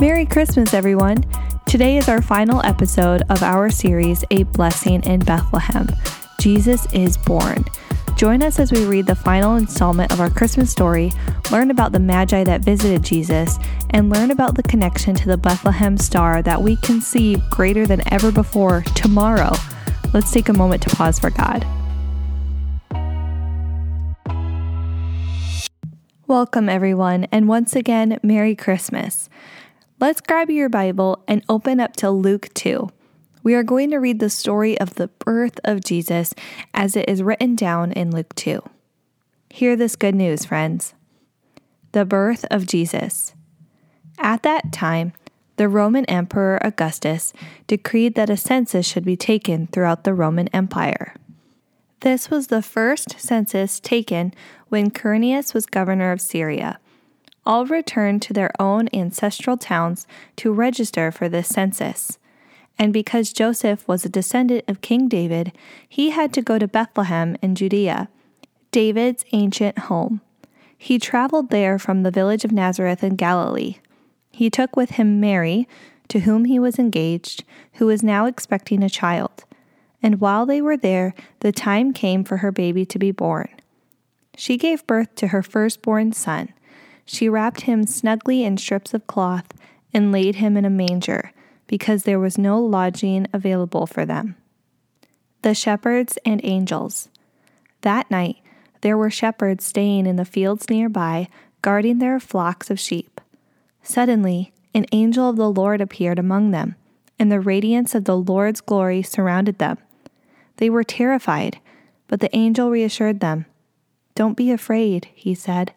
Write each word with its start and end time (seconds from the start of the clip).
Merry 0.00 0.26
Christmas, 0.26 0.74
everyone! 0.74 1.24
Today 1.66 1.96
is 1.96 2.08
our 2.08 2.20
final 2.20 2.64
episode 2.64 3.22
of 3.30 3.42
our 3.42 3.70
series, 3.70 4.24
A 4.30 4.42
Blessing 4.42 5.02
in 5.04 5.20
Bethlehem. 5.20 5.88
Jesus 6.38 6.86
is 6.92 7.16
born. 7.16 7.64
Join 8.14 8.42
us 8.42 8.58
as 8.58 8.72
we 8.72 8.84
read 8.84 9.06
the 9.06 9.14
final 9.14 9.56
installment 9.56 10.12
of 10.12 10.20
our 10.20 10.28
Christmas 10.28 10.70
story, 10.70 11.12
learn 11.50 11.70
about 11.70 11.92
the 11.92 11.98
Magi 11.98 12.44
that 12.44 12.60
visited 12.60 13.02
Jesus, 13.02 13.58
and 13.90 14.10
learn 14.10 14.30
about 14.30 14.54
the 14.54 14.62
connection 14.62 15.14
to 15.14 15.26
the 15.26 15.38
Bethlehem 15.38 15.96
star 15.96 16.42
that 16.42 16.60
we 16.60 16.76
can 16.76 17.00
see 17.00 17.36
greater 17.50 17.86
than 17.86 18.02
ever 18.12 18.30
before 18.30 18.82
tomorrow. 18.94 19.52
Let's 20.12 20.30
take 20.30 20.48
a 20.50 20.54
moment 20.54 20.82
to 20.82 20.94
pause 20.94 21.18
for 21.18 21.30
God. 21.30 21.66
Welcome, 26.26 26.68
everyone, 26.68 27.26
and 27.32 27.48
once 27.48 27.74
again, 27.74 28.18
Merry 28.22 28.54
Christmas. 28.54 29.28
Let's 30.00 30.22
grab 30.22 30.48
your 30.48 30.70
Bible 30.70 31.22
and 31.28 31.44
open 31.46 31.78
up 31.78 31.94
to 31.96 32.10
Luke 32.10 32.48
2. 32.54 32.88
We 33.42 33.54
are 33.54 33.62
going 33.62 33.90
to 33.90 33.98
read 33.98 34.18
the 34.18 34.30
story 34.30 34.80
of 34.80 34.94
the 34.94 35.08
birth 35.08 35.60
of 35.62 35.84
Jesus 35.84 36.32
as 36.72 36.96
it 36.96 37.06
is 37.06 37.22
written 37.22 37.54
down 37.54 37.92
in 37.92 38.10
Luke 38.10 38.34
2. 38.34 38.62
Hear 39.50 39.76
this 39.76 39.96
good 39.96 40.14
news, 40.14 40.46
friends. 40.46 40.94
The 41.92 42.06
birth 42.06 42.46
of 42.50 42.66
Jesus. 42.66 43.34
At 44.18 44.42
that 44.42 44.72
time, 44.72 45.12
the 45.56 45.68
Roman 45.68 46.06
Emperor 46.06 46.58
Augustus 46.62 47.34
decreed 47.66 48.14
that 48.14 48.30
a 48.30 48.38
census 48.38 48.86
should 48.86 49.04
be 49.04 49.18
taken 49.18 49.66
throughout 49.66 50.04
the 50.04 50.14
Roman 50.14 50.48
Empire. 50.48 51.14
This 52.00 52.30
was 52.30 52.46
the 52.46 52.62
first 52.62 53.20
census 53.20 53.78
taken 53.78 54.32
when 54.70 54.92
Quirinius 54.92 55.52
was 55.52 55.66
governor 55.66 56.10
of 56.10 56.22
Syria. 56.22 56.78
All 57.50 57.66
returned 57.66 58.22
to 58.22 58.32
their 58.32 58.52
own 58.60 58.88
ancestral 58.92 59.56
towns 59.56 60.06
to 60.36 60.52
register 60.52 61.10
for 61.10 61.28
this 61.28 61.48
census 61.48 62.18
and 62.80 62.94
because 62.94 63.34
Joseph 63.34 63.86
was 63.86 64.06
a 64.06 64.08
descendant 64.08 64.64
of 64.66 64.80
King 64.80 65.06
David, 65.06 65.52
he 65.86 66.10
had 66.10 66.32
to 66.32 66.40
go 66.40 66.58
to 66.58 66.66
Bethlehem 66.66 67.36
in 67.42 67.54
Judea, 67.54 68.08
David's 68.70 69.22
ancient 69.32 69.80
home. 69.80 70.22
He 70.78 70.98
traveled 70.98 71.50
there 71.50 71.78
from 71.78 72.02
the 72.02 72.10
village 72.10 72.42
of 72.42 72.52
Nazareth 72.52 73.04
in 73.04 73.16
Galilee. 73.16 73.76
He 74.30 74.48
took 74.48 74.76
with 74.76 74.92
him 74.92 75.20
Mary, 75.20 75.68
to 76.08 76.20
whom 76.20 76.46
he 76.46 76.58
was 76.58 76.78
engaged, 76.78 77.44
who 77.74 77.84
was 77.84 78.02
now 78.02 78.24
expecting 78.24 78.82
a 78.82 78.88
child. 78.88 79.44
And 80.02 80.18
while 80.18 80.46
they 80.46 80.62
were 80.62 80.78
there, 80.78 81.14
the 81.40 81.52
time 81.52 81.92
came 81.92 82.24
for 82.24 82.38
her 82.38 82.50
baby 82.50 82.86
to 82.86 82.98
be 82.98 83.10
born. 83.10 83.50
She 84.38 84.56
gave 84.56 84.86
birth 84.86 85.14
to 85.16 85.28
her 85.28 85.42
firstborn 85.42 86.12
son. 86.12 86.54
She 87.12 87.28
wrapped 87.28 87.62
him 87.62 87.86
snugly 87.88 88.44
in 88.44 88.56
strips 88.56 88.94
of 88.94 89.08
cloth 89.08 89.52
and 89.92 90.12
laid 90.12 90.36
him 90.36 90.56
in 90.56 90.64
a 90.64 90.70
manger 90.70 91.32
because 91.66 92.04
there 92.04 92.20
was 92.20 92.38
no 92.38 92.60
lodging 92.60 93.26
available 93.32 93.84
for 93.88 94.06
them. 94.06 94.36
The 95.42 95.52
shepherds 95.52 96.18
and 96.24 96.40
angels. 96.44 97.08
That 97.80 98.08
night, 98.12 98.36
there 98.82 98.96
were 98.96 99.10
shepherds 99.10 99.64
staying 99.64 100.06
in 100.06 100.14
the 100.14 100.24
fields 100.24 100.70
nearby, 100.70 101.26
guarding 101.62 101.98
their 101.98 102.20
flocks 102.20 102.70
of 102.70 102.78
sheep. 102.78 103.20
Suddenly, 103.82 104.52
an 104.72 104.86
angel 104.92 105.28
of 105.28 105.36
the 105.36 105.50
Lord 105.50 105.80
appeared 105.80 106.20
among 106.20 106.52
them, 106.52 106.76
and 107.18 107.30
the 107.30 107.40
radiance 107.40 107.92
of 107.92 108.04
the 108.04 108.16
Lord's 108.16 108.60
glory 108.60 109.02
surrounded 109.02 109.58
them. 109.58 109.78
They 110.58 110.70
were 110.70 110.84
terrified, 110.84 111.58
but 112.06 112.20
the 112.20 112.34
angel 112.36 112.70
reassured 112.70 113.18
them. 113.18 113.46
Don't 114.14 114.36
be 114.36 114.52
afraid, 114.52 115.08
he 115.12 115.34
said. 115.34 115.72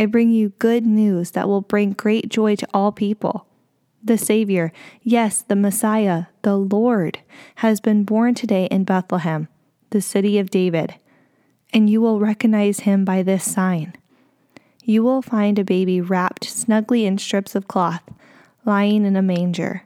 I 0.00 0.06
bring 0.06 0.30
you 0.30 0.50
good 0.60 0.86
news 0.86 1.32
that 1.32 1.48
will 1.48 1.60
bring 1.60 1.90
great 1.90 2.28
joy 2.28 2.54
to 2.54 2.68
all 2.72 2.92
people. 2.92 3.46
The 4.02 4.16
Savior, 4.16 4.72
yes, 5.02 5.42
the 5.42 5.56
Messiah, 5.56 6.26
the 6.42 6.56
Lord, 6.56 7.18
has 7.56 7.80
been 7.80 8.04
born 8.04 8.34
today 8.34 8.66
in 8.66 8.84
Bethlehem, 8.84 9.48
the 9.90 10.00
city 10.00 10.38
of 10.38 10.50
David, 10.50 10.94
and 11.72 11.90
you 11.90 12.00
will 12.00 12.20
recognize 12.20 12.80
him 12.80 13.04
by 13.04 13.24
this 13.24 13.42
sign. 13.50 13.92
You 14.84 15.02
will 15.02 15.20
find 15.20 15.58
a 15.58 15.64
baby 15.64 16.00
wrapped 16.00 16.44
snugly 16.44 17.04
in 17.04 17.18
strips 17.18 17.56
of 17.56 17.66
cloth, 17.66 18.04
lying 18.64 19.04
in 19.04 19.16
a 19.16 19.22
manger. 19.22 19.82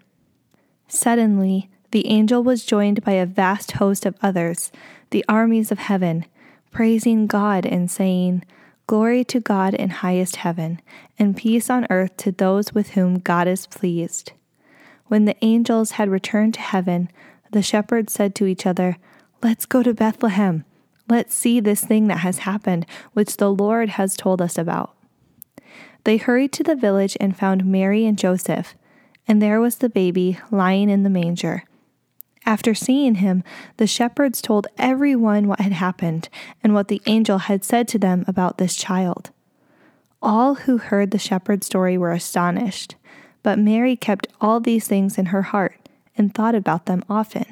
Suddenly, 0.89 1.71
the 1.91 2.07
angel 2.07 2.43
was 2.43 2.67
joined 2.67 3.03
by 3.03 3.13
a 3.13 3.25
vast 3.25 3.73
host 3.73 4.05
of 4.05 4.17
others, 4.21 4.71
the 5.09 5.25
armies 5.27 5.73
of 5.73 5.79
heaven, 5.79 6.27
praising 6.71 7.27
God 7.27 7.65
and 7.65 7.91
saying, 7.91 8.45
Glory 8.93 9.25
to 9.25 9.41
God 9.41 9.73
in 9.73 9.89
highest 9.89 10.37
heaven, 10.37 10.79
and 11.19 11.35
peace 11.35 11.71
on 11.71 11.87
earth 11.89 12.15
to 12.19 12.31
those 12.31 12.75
with 12.75 12.91
whom 12.91 13.21
God 13.21 13.49
is 13.49 13.67
pleased. 13.67 14.33
When 15.07 15.25
the 15.25 15.43
angels 15.43 15.93
had 15.93 16.11
returned 16.11 16.53
to 16.53 16.61
heaven, 16.61 17.09
the 17.53 17.63
shepherds 17.63 18.13
said 18.13 18.35
to 18.35 18.45
each 18.45 18.67
other, 18.67 18.99
Let's 19.43 19.65
go 19.65 19.83
to 19.83 19.95
Bethlehem. 19.95 20.67
Let's 21.09 21.35
see 21.35 21.59
this 21.59 21.83
thing 21.83 22.09
that 22.09 22.19
has 22.19 22.41
happened, 22.41 22.85
which 23.15 23.39
the 23.39 23.51
Lord 23.51 23.89
has 23.89 24.15
told 24.15 24.43
us 24.43 24.59
about. 24.59 24.95
They 26.05 26.19
hurried 26.19 26.53
to 26.53 26.63
the 26.63 26.77
village 26.77 27.17
and 27.19 27.35
found 27.35 27.65
Mary 27.65 28.05
and 28.05 28.19
Joseph, 28.19 28.75
and 29.27 29.41
there 29.41 29.59
was 29.59 29.77
the 29.77 29.89
baby 29.89 30.39
lying 30.51 30.91
in 30.91 31.03
the 31.03 31.09
manger. 31.09 31.65
After 32.45 32.75
seeing 32.75 33.17
him, 33.17 33.45
the 33.77 33.87
shepherds 33.87 34.43
told 34.43 34.67
everyone 34.77 35.47
what 35.47 35.61
had 35.61 35.73
happened 35.73 36.29
and 36.63 36.75
what 36.75 36.89
the 36.89 37.03
angel 37.07 37.39
had 37.39 37.65
said 37.65 37.87
to 37.89 37.99
them 37.99 38.25
about 38.27 38.59
this 38.59 38.77
child. 38.77 39.31
All 40.21 40.55
who 40.55 40.79
heard 40.79 41.11
the 41.11 41.19
shepherd's 41.19 41.67
story 41.67 41.97
were 41.97 42.13
astonished, 42.13 42.97
but 43.43 43.59
Mary 43.59 43.97
kept 43.97 44.29
all 44.41 44.61
these 44.61 44.89
things 44.89 45.19
in 45.19 45.27
her 45.27 45.43
heart 45.43 45.89
and 46.17 46.35
thought 46.35 46.55
about 46.55 46.87
them 46.87 47.05
often. 47.09 47.47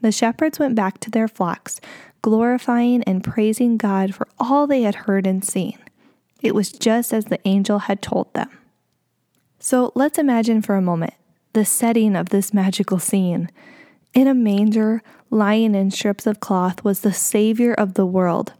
The 0.00 0.12
shepherds 0.12 0.58
went 0.58 0.74
back 0.74 0.98
to 1.00 1.10
their 1.10 1.28
flocks, 1.28 1.80
glorifying 2.20 3.02
and 3.04 3.24
praising 3.24 3.76
God 3.76 4.14
for 4.14 4.28
all 4.38 4.66
they 4.66 4.82
had 4.82 4.94
heard 4.94 5.26
and 5.26 5.44
seen. 5.44 5.78
It 6.42 6.54
was 6.54 6.72
just 6.72 7.12
as 7.12 7.26
the 7.26 7.40
angel 7.46 7.80
had 7.80 8.02
told 8.02 8.32
them. 8.34 8.50
So 9.58 9.92
let's 9.94 10.18
imagine 10.18 10.60
for 10.60 10.74
a 10.74 10.82
moment 10.82 11.14
the 11.54 11.64
setting 11.64 12.14
of 12.14 12.28
this 12.28 12.52
magical 12.52 12.98
scene. 12.98 13.48
In 14.12 14.28
a 14.28 14.34
manger, 14.34 15.02
lying 15.30 15.74
in 15.74 15.90
strips 15.90 16.26
of 16.26 16.40
cloth, 16.40 16.84
was 16.84 17.00
the 17.00 17.12
Savior 17.12 17.72
of 17.72 17.94
the 17.94 18.04
world, 18.04 18.52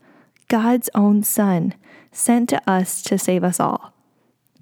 God's 0.48 0.88
own 0.94 1.22
Son, 1.22 1.74
sent 2.12 2.48
to 2.48 2.70
us 2.70 3.02
to 3.02 3.18
save 3.18 3.44
us 3.44 3.60
all. 3.60 3.92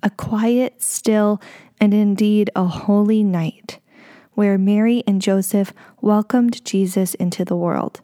A 0.02 0.10
quiet, 0.10 0.82
still, 0.82 1.40
and 1.80 1.94
indeed 1.94 2.50
a 2.56 2.64
holy 2.64 3.22
night, 3.22 3.78
where 4.32 4.58
Mary 4.58 5.04
and 5.06 5.20
Joseph 5.20 5.72
welcomed 6.00 6.64
Jesus 6.64 7.14
into 7.14 7.44
the 7.44 7.56
world. 7.56 8.00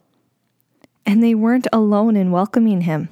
And 1.05 1.23
they 1.23 1.33
weren't 1.33 1.67
alone 1.73 2.15
in 2.15 2.31
welcoming 2.31 2.81
him. 2.81 3.09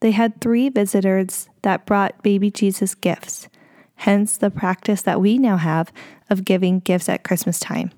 They 0.00 0.10
had 0.10 0.40
three 0.40 0.68
visitors 0.68 1.48
that 1.62 1.86
brought 1.86 2.22
baby 2.24 2.50
Jesus 2.50 2.96
gifts 2.96 3.48
hence 3.96 4.36
the 4.36 4.50
practice 4.50 5.02
that 5.02 5.20
we 5.20 5.38
now 5.38 5.56
have 5.56 5.92
of 6.30 6.44
giving 6.44 6.80
gifts 6.80 7.08
at 7.08 7.24
Christmas 7.24 7.58
time. 7.58 7.90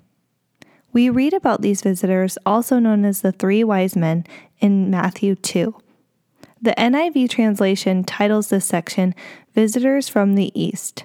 We 0.93 1.09
read 1.09 1.33
about 1.33 1.61
these 1.61 1.81
visitors, 1.81 2.37
also 2.45 2.79
known 2.79 3.03
as 3.03 3.21
the 3.21 3.31
three 3.31 3.63
wise 3.63 3.95
men, 3.95 4.25
in 4.59 4.89
Matthew 4.89 5.35
2. 5.35 5.75
The 6.61 6.73
NIV 6.77 7.29
translation 7.29 8.03
titles 8.03 8.47
this 8.49 8.65
section 8.65 9.13
Visitors 9.53 10.07
from 10.09 10.35
the 10.35 10.51
East. 10.59 11.03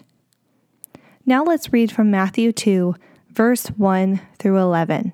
Now 1.27 1.45
let's 1.45 1.73
read 1.73 1.93
from 1.93 2.11
Matthew 2.11 2.53
2, 2.53 2.95
verse 3.31 3.67
1 3.67 4.21
through 4.39 4.59
11. 4.59 5.13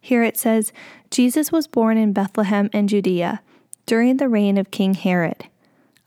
Here 0.00 0.22
it 0.22 0.38
says 0.38 0.72
Jesus 1.10 1.52
was 1.52 1.66
born 1.66 1.98
in 1.98 2.12
Bethlehem 2.12 2.70
in 2.72 2.88
Judea 2.88 3.42
during 3.86 4.16
the 4.16 4.28
reign 4.28 4.56
of 4.56 4.70
King 4.70 4.94
Herod. 4.94 5.46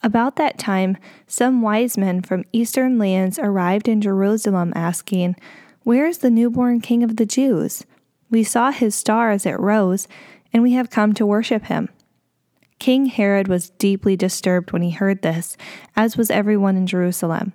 About 0.03 0.35
that 0.37 0.57
time, 0.57 0.97
some 1.27 1.61
wise 1.61 1.97
men 1.97 2.21
from 2.21 2.45
eastern 2.51 2.97
lands 2.97 3.37
arrived 3.37 3.87
in 3.87 4.01
Jerusalem 4.01 4.73
asking, 4.75 5.35
Where 5.83 6.07
is 6.07 6.19
the 6.19 6.31
newborn 6.31 6.81
king 6.81 7.03
of 7.03 7.17
the 7.17 7.25
Jews? 7.25 7.85
We 8.29 8.43
saw 8.43 8.71
his 8.71 8.95
star 8.95 9.29
as 9.31 9.45
it 9.45 9.59
rose, 9.59 10.07
and 10.51 10.63
we 10.63 10.73
have 10.73 10.89
come 10.89 11.13
to 11.13 11.25
worship 11.25 11.65
him. 11.65 11.89
King 12.79 13.05
Herod 13.05 13.47
was 13.47 13.69
deeply 13.71 14.15
disturbed 14.15 14.71
when 14.71 14.81
he 14.81 14.89
heard 14.89 15.21
this, 15.21 15.55
as 15.95 16.17
was 16.17 16.31
everyone 16.31 16.75
in 16.75 16.87
Jerusalem. 16.87 17.53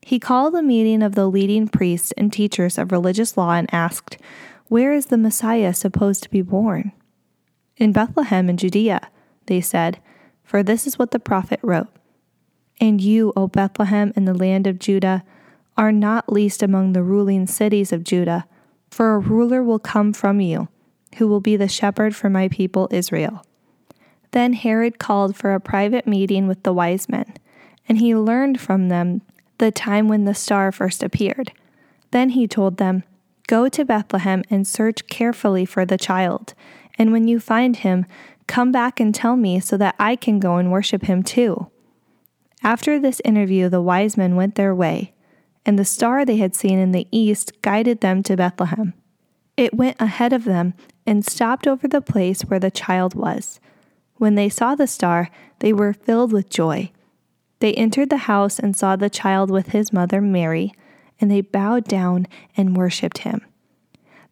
He 0.00 0.18
called 0.18 0.54
a 0.54 0.62
meeting 0.62 1.02
of 1.02 1.14
the 1.14 1.26
leading 1.28 1.68
priests 1.68 2.12
and 2.12 2.32
teachers 2.32 2.78
of 2.78 2.92
religious 2.92 3.36
law 3.36 3.52
and 3.52 3.68
asked, 3.72 4.16
Where 4.68 4.94
is 4.94 5.06
the 5.06 5.18
Messiah 5.18 5.74
supposed 5.74 6.22
to 6.22 6.30
be 6.30 6.40
born? 6.40 6.92
In 7.76 7.92
Bethlehem 7.92 8.48
in 8.48 8.56
Judea, 8.56 9.10
they 9.46 9.60
said 9.60 9.98
for 10.44 10.62
this 10.62 10.86
is 10.86 10.98
what 10.98 11.10
the 11.10 11.18
prophet 11.18 11.58
wrote 11.62 11.88
And 12.80 13.00
you, 13.00 13.32
O 13.34 13.48
Bethlehem, 13.48 14.12
in 14.14 14.26
the 14.26 14.34
land 14.34 14.66
of 14.66 14.78
Judah, 14.78 15.24
are 15.76 15.92
not 15.92 16.32
least 16.32 16.62
among 16.62 16.92
the 16.92 17.02
ruling 17.02 17.46
cities 17.46 17.92
of 17.92 18.04
Judah, 18.04 18.46
for 18.90 19.14
a 19.14 19.18
ruler 19.18 19.62
will 19.62 19.80
come 19.80 20.12
from 20.12 20.40
you, 20.40 20.68
who 21.16 21.26
will 21.26 21.40
be 21.40 21.56
the 21.56 21.68
shepherd 21.68 22.14
for 22.14 22.30
my 22.30 22.48
people 22.48 22.88
Israel. 22.92 23.44
Then 24.30 24.52
Herod 24.52 24.98
called 24.98 25.36
for 25.36 25.54
a 25.54 25.60
private 25.60 26.06
meeting 26.06 26.46
with 26.46 26.62
the 26.62 26.72
wise 26.72 27.08
men, 27.08 27.34
and 27.88 27.98
he 27.98 28.14
learned 28.14 28.60
from 28.60 28.88
them 28.88 29.22
the 29.58 29.70
time 29.70 30.08
when 30.08 30.24
the 30.24 30.34
star 30.34 30.70
first 30.72 31.02
appeared. 31.02 31.52
Then 32.10 32.30
he 32.30 32.46
told 32.46 32.76
them, 32.76 33.02
Go 33.46 33.68
to 33.68 33.84
Bethlehem 33.84 34.42
and 34.48 34.66
search 34.66 35.06
carefully 35.06 35.64
for 35.64 35.84
the 35.84 35.98
child, 35.98 36.54
and 36.98 37.12
when 37.12 37.28
you 37.28 37.40
find 37.40 37.76
him, 37.76 38.06
come 38.46 38.72
back 38.72 39.00
and 39.00 39.14
tell 39.14 39.36
me 39.36 39.60
so 39.60 39.76
that 39.76 39.94
I 39.98 40.16
can 40.16 40.38
go 40.38 40.56
and 40.56 40.70
worship 40.70 41.04
him 41.04 41.22
too. 41.22 41.68
After 42.62 42.98
this 42.98 43.20
interview, 43.24 43.68
the 43.68 43.82
wise 43.82 44.16
men 44.16 44.36
went 44.36 44.54
their 44.54 44.74
way, 44.74 45.12
and 45.66 45.78
the 45.78 45.84
star 45.84 46.24
they 46.24 46.36
had 46.36 46.54
seen 46.54 46.78
in 46.78 46.92
the 46.92 47.06
east 47.10 47.60
guided 47.62 48.00
them 48.00 48.22
to 48.22 48.36
Bethlehem. 48.36 48.94
It 49.56 49.74
went 49.74 50.00
ahead 50.00 50.32
of 50.32 50.44
them 50.44 50.74
and 51.06 51.24
stopped 51.24 51.66
over 51.66 51.86
the 51.86 52.00
place 52.00 52.42
where 52.42 52.60
the 52.60 52.70
child 52.70 53.14
was. 53.14 53.60
When 54.16 54.34
they 54.34 54.48
saw 54.48 54.74
the 54.74 54.86
star, 54.86 55.28
they 55.58 55.72
were 55.72 55.92
filled 55.92 56.32
with 56.32 56.48
joy. 56.48 56.90
They 57.60 57.74
entered 57.74 58.10
the 58.10 58.16
house 58.16 58.58
and 58.58 58.76
saw 58.76 58.96
the 58.96 59.10
child 59.10 59.50
with 59.50 59.68
his 59.68 59.92
mother 59.92 60.20
Mary, 60.20 60.72
and 61.20 61.30
they 61.30 61.40
bowed 61.40 61.84
down 61.84 62.26
and 62.56 62.76
worshipped 62.76 63.18
him. 63.18 63.42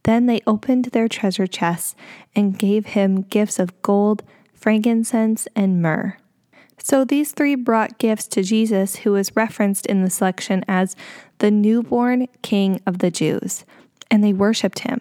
Then 0.04 0.26
they 0.26 0.40
opened 0.46 0.86
their 0.86 1.08
treasure 1.08 1.46
chests 1.46 1.94
and 2.34 2.58
gave 2.58 2.86
him 2.86 3.22
gifts 3.22 3.58
of 3.58 3.80
gold, 3.82 4.22
frankincense, 4.54 5.46
and 5.54 5.80
myrrh. 5.80 6.16
So 6.78 7.04
these 7.04 7.30
three 7.30 7.54
brought 7.54 7.98
gifts 7.98 8.26
to 8.28 8.42
Jesus, 8.42 8.96
who 8.96 9.14
is 9.14 9.36
referenced 9.36 9.86
in 9.86 10.02
the 10.02 10.10
selection 10.10 10.64
as 10.66 10.96
the 11.38 11.50
newborn 11.50 12.26
king 12.42 12.80
of 12.86 12.98
the 12.98 13.10
Jews, 13.10 13.64
and 14.10 14.22
they 14.22 14.32
worshiped 14.32 14.80
him. 14.80 15.00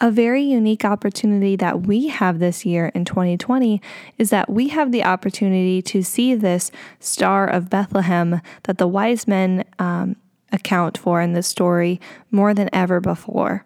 A 0.00 0.12
very 0.12 0.42
unique 0.42 0.84
opportunity 0.84 1.56
that 1.56 1.82
we 1.82 2.06
have 2.06 2.38
this 2.38 2.64
year 2.64 2.92
in 2.94 3.04
2020 3.04 3.82
is 4.16 4.30
that 4.30 4.48
we 4.48 4.68
have 4.68 4.92
the 4.92 5.02
opportunity 5.02 5.82
to 5.82 6.02
see 6.02 6.36
this 6.36 6.70
star 7.00 7.48
of 7.48 7.68
Bethlehem 7.68 8.40
that 8.62 8.78
the 8.78 8.86
wise 8.86 9.26
men 9.26 9.64
um, 9.80 10.14
account 10.52 10.96
for 10.96 11.20
in 11.20 11.32
this 11.32 11.48
story 11.48 12.00
more 12.30 12.54
than 12.54 12.70
ever 12.72 13.00
before. 13.00 13.64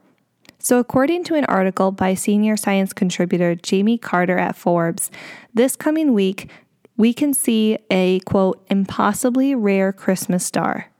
So, 0.62 0.79
according 0.79 1.25
to 1.25 1.35
an 1.35 1.44
article 1.47 1.91
by 1.91 2.14
senior 2.14 2.56
science 2.56 2.93
contributor 2.93 3.55
Jamie 3.55 3.99
Carter 3.99 4.38
at 4.38 4.56
Forbes, 4.56 5.11
this 5.53 5.76
coming 5.76 6.14
week, 6.14 6.49
we 6.97 7.12
can 7.12 7.35
see 7.35 7.79
a 7.91 8.20
quote, 8.20 8.64
impossibly 8.70 9.55
rare 9.55 9.93
Christmas 9.93 10.47
star. 10.47 10.91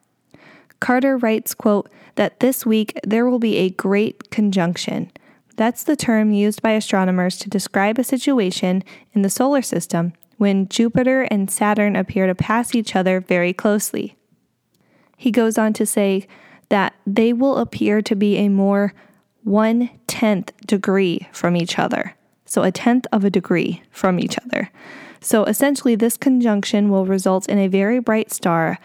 Carter 0.81 1.17
writes, 1.17 1.55
quote, 1.55 1.88
that 2.17 2.41
this 2.41 2.67
week 2.67 2.99
there 3.05 3.25
will 3.25 3.38
be 3.38 3.56
a 3.56 3.70
great 3.70 4.31
conjunction 4.31 5.11
that's 5.56 5.85
the 5.85 5.97
term 5.97 6.32
used 6.32 6.62
by 6.62 6.73
astronomers 6.73 7.37
to 7.38 7.50
describe 7.50 7.99
a 7.99 8.05
situation 8.05 8.82
in 9.12 9.23
the 9.23 9.31
solar 9.31 9.62
system 9.62 10.12
when 10.38 10.69
Jupiter 10.69 11.23
and 11.23 11.50
Saturn 11.50 11.94
appear 11.94 12.26
to 12.26 12.35
pass 12.35 12.75
each 12.75 12.97
other 12.97 13.20
very 13.20 13.53
closely. 13.53 14.17
He 15.17 15.31
goes 15.31 15.58
on 15.58 15.73
to 15.75 15.87
say 15.87 16.26
that 16.69 16.94
they 17.06 17.32
will 17.32 17.58
appear 17.58 18.03
to 18.03 18.17
be 18.17 18.38
a 18.38 18.49
more 18.49 18.94
one 19.44 19.91
tenth 20.06 20.53
degree 20.67 21.29
from 21.33 21.56
each 21.56 21.79
other. 21.79 22.17
So, 22.44 22.62
a 22.62 22.73
tenth 22.73 23.06
of 23.12 23.25
a 23.25 23.31
degree 23.31 23.83
from 23.91 24.21
each 24.21 24.39
other. 24.39 24.71
So, 25.21 25.44
essentially, 25.44 25.94
this 25.94 26.17
conjunction 26.17 26.91
will 26.91 27.06
result 27.06 27.49
in 27.49 27.59
a 27.59 27.69
very 27.69 27.99
bright 27.99 28.33
star 28.33 28.79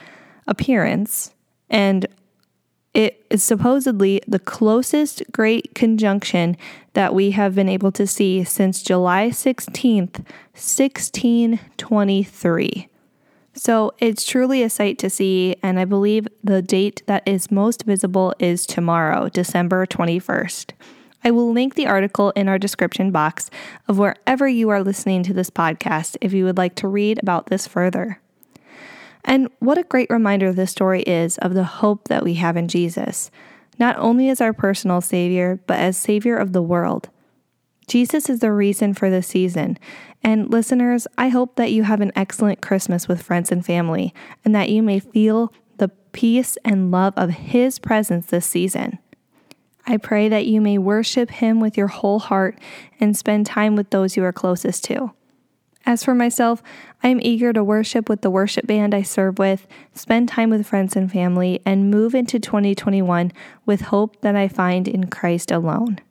appearance 0.47 1.33
and 1.69 2.07
it 2.93 3.25
is 3.29 3.43
supposedly 3.43 4.21
the 4.27 4.39
closest 4.39 5.21
great 5.31 5.75
conjunction 5.75 6.57
that 6.93 7.13
we 7.13 7.29
have 7.31 7.53
been 7.53 7.69
able 7.69 7.91
to 7.91 8.07
see 8.07 8.43
since 8.43 8.81
July 8.81 9.29
16th, 9.29 10.25
1623. 10.55 12.89
So 13.57 13.95
it's 13.97 14.23
truly 14.23 14.61
a 14.61 14.69
sight 14.69 14.99
to 14.99 15.09
see, 15.09 15.55
and 15.63 15.79
I 15.79 15.85
believe 15.85 16.27
the 16.43 16.61
date 16.61 17.01
that 17.07 17.27
is 17.27 17.49
most 17.49 17.85
visible 17.85 18.35
is 18.37 18.67
tomorrow, 18.67 19.29
December 19.29 19.87
21st. 19.87 20.73
I 21.23 21.31
will 21.31 21.51
link 21.51 21.73
the 21.73 21.87
article 21.87 22.29
in 22.35 22.47
our 22.47 22.59
description 22.59 23.09
box 23.09 23.49
of 23.87 23.97
wherever 23.97 24.47
you 24.47 24.69
are 24.69 24.83
listening 24.83 25.23
to 25.23 25.33
this 25.33 25.49
podcast 25.49 26.17
if 26.21 26.33
you 26.33 26.45
would 26.45 26.57
like 26.57 26.75
to 26.75 26.87
read 26.87 27.19
about 27.19 27.47
this 27.47 27.65
further. 27.65 28.21
And 29.25 29.49
what 29.57 29.79
a 29.79 29.83
great 29.83 30.11
reminder 30.11 30.53
this 30.53 30.71
story 30.71 31.01
is 31.01 31.39
of 31.39 31.55
the 31.55 31.63
hope 31.63 32.09
that 32.09 32.23
we 32.23 32.35
have 32.35 32.57
in 32.57 32.67
Jesus, 32.67 33.31
not 33.79 33.97
only 33.97 34.29
as 34.29 34.39
our 34.39 34.53
personal 34.53 35.01
Savior, 35.01 35.59
but 35.65 35.79
as 35.79 35.97
Savior 35.97 36.37
of 36.37 36.53
the 36.53 36.61
world. 36.61 37.09
Jesus 37.87 38.29
is 38.29 38.39
the 38.39 38.51
reason 38.51 38.93
for 38.93 39.09
this 39.09 39.27
season. 39.27 39.79
And 40.21 40.51
listeners, 40.51 41.07
I 41.17 41.29
hope 41.29 41.55
that 41.55 41.71
you 41.71 41.83
have 41.83 42.01
an 42.01 42.11
excellent 42.15 42.61
Christmas 42.61 43.07
with 43.07 43.21
friends 43.21 43.51
and 43.51 43.65
family, 43.65 44.13
and 44.43 44.53
that 44.53 44.69
you 44.69 44.83
may 44.83 44.99
feel 44.99 45.53
the 45.77 45.89
peace 46.11 46.57
and 46.65 46.91
love 46.91 47.13
of 47.15 47.29
His 47.29 47.79
presence 47.79 48.25
this 48.25 48.45
season. 48.45 48.99
I 49.85 49.95
pray 49.95 50.27
that 50.27 50.45
you 50.45 50.59
may 50.59 50.77
worship 50.77 51.31
Him 51.31 51.61
with 51.61 51.77
your 51.77 51.87
whole 51.87 52.19
heart 52.19 52.59
and 52.99 53.15
spend 53.15 53.45
time 53.45 53.77
with 53.77 53.89
those 53.91 54.17
you 54.17 54.23
are 54.25 54.33
closest 54.33 54.83
to. 54.85 55.13
As 55.85 56.03
for 56.03 56.13
myself, 56.13 56.61
I 57.01 57.07
am 57.07 57.21
eager 57.21 57.53
to 57.53 57.63
worship 57.63 58.09
with 58.09 58.19
the 58.19 58.29
worship 58.29 58.67
band 58.67 58.93
I 58.93 59.03
serve 59.03 59.39
with, 59.39 59.65
spend 59.93 60.27
time 60.27 60.49
with 60.49 60.67
friends 60.67 60.97
and 60.97 61.09
family, 61.09 61.61
and 61.65 61.89
move 61.89 62.13
into 62.13 62.37
2021 62.37 63.31
with 63.65 63.79
hope 63.79 64.19
that 64.19 64.35
I 64.35 64.49
find 64.49 64.89
in 64.89 65.05
Christ 65.05 65.49
alone. 65.49 66.01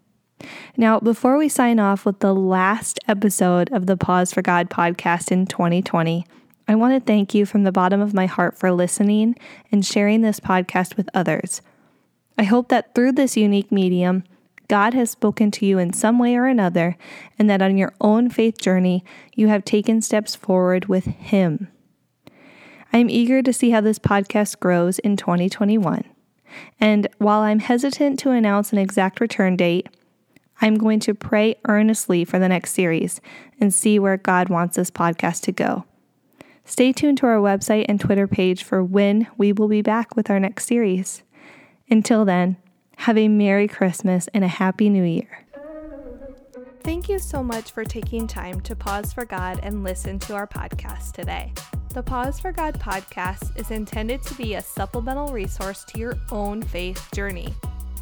Now, 0.76 1.00
before 1.00 1.38
we 1.38 1.48
sign 1.48 1.78
off 1.78 2.04
with 2.04 2.20
the 2.20 2.34
last 2.34 3.00
episode 3.08 3.72
of 3.72 3.86
the 3.86 3.96
Pause 3.96 4.34
for 4.34 4.42
God 4.42 4.68
podcast 4.68 5.32
in 5.32 5.46
2020, 5.46 6.26
I 6.68 6.74
want 6.74 6.94
to 6.94 7.06
thank 7.06 7.34
you 7.34 7.46
from 7.46 7.64
the 7.64 7.72
bottom 7.72 8.00
of 8.00 8.12
my 8.12 8.26
heart 8.26 8.58
for 8.58 8.72
listening 8.72 9.36
and 9.70 9.84
sharing 9.84 10.20
this 10.20 10.40
podcast 10.40 10.96
with 10.96 11.08
others. 11.14 11.62
I 12.36 12.42
hope 12.44 12.68
that 12.68 12.94
through 12.94 13.12
this 13.12 13.36
unique 13.36 13.72
medium, 13.72 14.24
God 14.68 14.94
has 14.94 15.10
spoken 15.10 15.50
to 15.52 15.66
you 15.66 15.78
in 15.78 15.92
some 15.92 16.18
way 16.18 16.34
or 16.36 16.46
another, 16.46 16.96
and 17.38 17.48
that 17.48 17.62
on 17.62 17.78
your 17.78 17.94
own 18.00 18.28
faith 18.28 18.58
journey, 18.60 19.04
you 19.34 19.48
have 19.48 19.64
taken 19.64 20.02
steps 20.02 20.34
forward 20.34 20.86
with 20.86 21.04
Him. 21.04 21.68
I 22.92 22.98
am 22.98 23.08
eager 23.08 23.42
to 23.42 23.52
see 23.52 23.70
how 23.70 23.80
this 23.80 23.98
podcast 23.98 24.58
grows 24.58 24.98
in 24.98 25.16
2021. 25.16 26.04
And 26.80 27.08
while 27.18 27.40
I'm 27.40 27.60
hesitant 27.60 28.18
to 28.20 28.30
announce 28.30 28.72
an 28.72 28.78
exact 28.78 29.20
return 29.20 29.56
date, 29.56 29.88
I'm 30.61 30.76
going 30.76 31.00
to 31.00 31.14
pray 31.14 31.56
earnestly 31.69 32.25
for 32.25 32.38
the 32.38 32.49
next 32.49 32.73
series 32.73 33.20
and 33.61 33.73
see 33.73 33.99
where 33.99 34.17
God 34.17 34.49
wants 34.49 34.76
this 34.76 34.91
podcast 34.91 35.43
to 35.43 35.53
go. 35.53 35.85
Stay 36.64 36.93
tuned 36.93 37.19
to 37.19 37.26
our 37.26 37.38
website 37.38 37.87
and 37.88 38.00
Twitter 38.00 38.26
page 38.26 38.64
for 38.64 38.82
when 38.82 39.29
we 39.37 39.53
will 39.53 39.69
be 39.69 39.82
back 39.82 40.17
with 40.17 40.31
our 40.31 40.41
next 40.41 40.67
series. 40.67 41.23
Until 41.89 42.25
then, 42.25 42.56
have 42.98 43.17
a 43.17 43.29
Merry 43.29 43.69
Christmas 43.69 44.29
and 44.34 44.43
a 44.43 44.48
Happy 44.48 44.89
New 44.89 45.05
Year. 45.05 45.46
Thank 46.82 47.08
you 47.08 47.19
so 47.19 47.43
much 47.43 47.72
for 47.72 47.84
taking 47.84 48.27
time 48.27 48.60
to 48.63 48.77
pause 48.77 49.13
for 49.13 49.25
God 49.25 49.60
and 49.63 49.82
listen 49.84 50.19
to 50.20 50.34
our 50.34 50.46
podcast 50.46 51.13
today. 51.13 51.53
The 51.96 52.03
Pause 52.03 52.41
for 52.41 52.53
God 52.53 52.79
podcast 52.79 53.58
is 53.58 53.70
intended 53.70 54.22
to 54.22 54.34
be 54.34 54.55
a 54.55 54.63
supplemental 54.63 55.29
resource 55.29 55.82
to 55.84 55.98
your 55.98 56.19
own 56.31 56.63
faith 56.63 57.08
journey. 57.15 57.55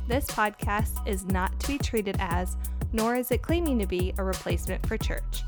This 0.06 0.26
podcast 0.26 1.06
is 1.08 1.25
not 1.25 1.58
to 1.61 1.68
be 1.68 1.78
treated 1.78 2.16
as, 2.18 2.58
nor 2.92 3.16
is 3.16 3.30
it 3.30 3.40
claiming 3.40 3.78
to 3.78 3.87
be, 3.87 4.12
a 4.18 4.25
replacement 4.25 4.87
for 4.87 4.99
church. 4.99 5.42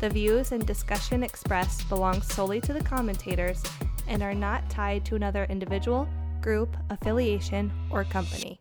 The 0.00 0.10
views 0.10 0.52
and 0.52 0.66
discussion 0.66 1.22
expressed 1.22 1.88
belong 1.88 2.20
solely 2.20 2.60
to 2.60 2.74
the 2.74 2.84
commentators 2.84 3.62
and 4.06 4.22
are 4.22 4.34
not 4.34 4.68
tied 4.68 5.06
to 5.06 5.16
another 5.16 5.46
individual, 5.48 6.06
group, 6.42 6.76
affiliation, 6.90 7.72
or 7.90 8.04
company. 8.04 8.60